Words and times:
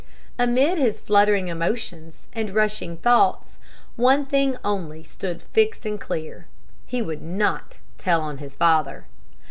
Amid 0.39 0.79
his 0.79 0.99
fluttering 0.99 1.47
emotions 1.47 2.25
and 2.33 2.55
rushing 2.55 2.97
thoughts 2.97 3.59
one 3.95 4.25
thing 4.25 4.57
only 4.65 5.03
stood 5.03 5.43
fixed 5.53 5.85
and 5.85 6.01
clear: 6.01 6.47
he 6.87 7.03
would 7.03 7.21
not 7.21 7.77
tell 7.99 8.21
on 8.21 8.39
his 8.39 8.55
father. 8.55 9.05